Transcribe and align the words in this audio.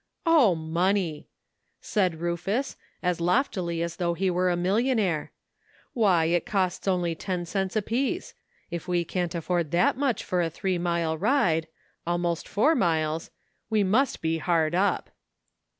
"O, 0.25 0.55
money!" 0.55 1.27
said 1.93 2.21
Rufus, 2.21 2.75
as 3.03 3.21
loftily 3.21 3.83
as 3.83 3.97
though 3.97 4.15
he 4.15 4.31
were 4.31 4.49
a 4.49 4.57
millionaire;" 4.57 5.31
why, 5.93 6.25
it 6.25 6.43
costs 6.43 6.87
only 6.87 7.13
ten 7.13 7.45
cents 7.45 7.75
apiece. 7.75 8.33
If 8.71 8.87
we 8.87 9.05
can't 9.05 9.35
afford 9.35 9.69
that 9.69 9.95
much 9.95 10.23
for 10.23 10.41
a 10.41 10.49
three 10.49 10.79
mile 10.79 11.19
ride— 11.19 11.67
almost 12.07 12.47
four 12.47 12.73
miles— 12.73 13.29
we 13.69 13.83
must 13.83 14.23
be 14.23 14.39
hard 14.39 14.73
up." 14.73 15.11